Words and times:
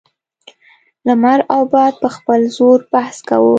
لمر 1.05 1.39
او 1.53 1.61
باد 1.73 1.93
په 2.01 2.09
خپل 2.15 2.39
زور 2.55 2.79
بحث 2.93 3.17
کاوه. 3.27 3.49